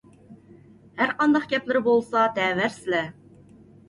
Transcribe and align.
ھەرقانداق 1.01 1.45
گەپلىرى 1.51 1.81
بولسا 1.87 2.23
دەۋەرسىلە! 2.39 3.03